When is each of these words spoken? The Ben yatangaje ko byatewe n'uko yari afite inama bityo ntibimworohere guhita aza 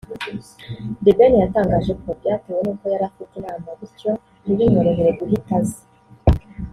The 1.03 1.11
Ben 1.17 1.33
yatangaje 1.43 1.91
ko 2.01 2.09
byatewe 2.19 2.59
n'uko 2.63 2.83
yari 2.93 3.03
afite 3.09 3.33
inama 3.39 3.67
bityo 3.79 4.11
ntibimworohere 4.43 5.11
guhita 5.19 5.53
aza 5.61 5.81